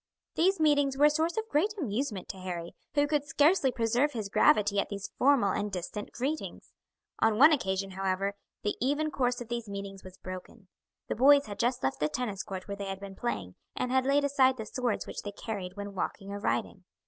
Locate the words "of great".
1.37-1.75